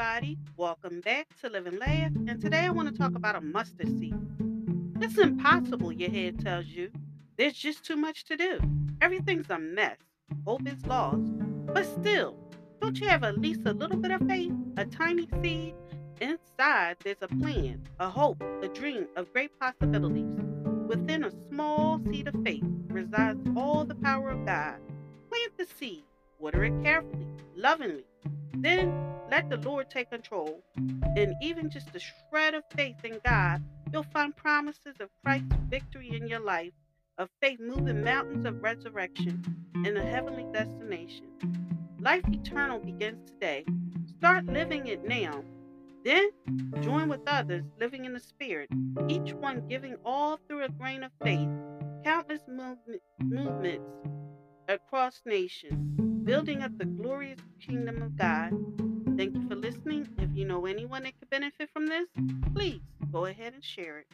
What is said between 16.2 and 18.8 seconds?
Inside, there's a plan, a hope, a